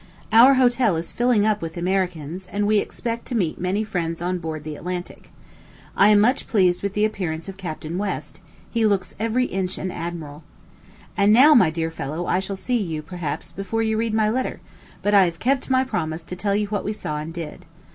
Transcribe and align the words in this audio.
Our 0.31 0.55
hotel 0.55 0.95
is 0.95 1.11
filling 1.11 1.45
up 1.45 1.61
with 1.61 1.77
Americans, 1.77 2.47
and, 2.51 2.65
we 2.65 2.79
expect 2.79 3.27
to 3.27 3.35
meet 3.35 3.61
many 3.61 3.83
friends 3.83 4.19
on 4.19 4.39
board 4.39 4.63
the 4.63 4.75
Atlantic. 4.75 5.29
I 5.95 6.07
am 6.07 6.19
much 6.19 6.47
pleased 6.47 6.81
with 6.81 6.93
the 6.95 7.05
appearance 7.05 7.47
of 7.47 7.55
Captain 7.55 7.99
West; 7.99 8.39
he 8.71 8.83
looks 8.83 9.13
every 9.19 9.45
inch 9.45 9.77
an 9.77 9.91
admiral. 9.91 10.41
And 11.15 11.31
now, 11.31 11.53
my 11.53 11.69
dear 11.69 11.91
fellow, 11.91 12.25
I 12.25 12.39
shall 12.39 12.55
see 12.55 12.81
you, 12.81 13.03
perhaps, 13.03 13.51
before 13.51 13.83
you 13.83 13.95
read 13.95 14.15
my 14.15 14.27
letter; 14.27 14.59
but 15.03 15.13
I 15.13 15.25
have 15.25 15.37
kept 15.37 15.69
my 15.69 15.83
promise 15.83 16.23
to 16.23 16.35
tell 16.35 16.55
you 16.55 16.65
what 16.69 16.83
we 16.83 16.93
saw 16.93 17.19
and 17.19 17.31
did. 17.31 17.65